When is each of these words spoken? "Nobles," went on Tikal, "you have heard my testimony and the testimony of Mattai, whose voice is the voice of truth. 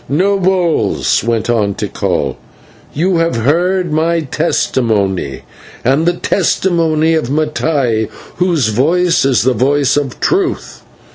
"Nobles," 0.09 1.23
went 1.23 1.47
on 1.47 1.75
Tikal, 1.75 2.35
"you 2.91 3.17
have 3.17 3.35
heard 3.35 3.93
my 3.93 4.21
testimony 4.21 5.43
and 5.85 6.07
the 6.07 6.13
testimony 6.13 7.13
of 7.13 7.29
Mattai, 7.29 8.09
whose 8.37 8.69
voice 8.69 9.25
is 9.25 9.43
the 9.43 9.53
voice 9.53 9.97
of 9.97 10.19
truth. 10.19 10.81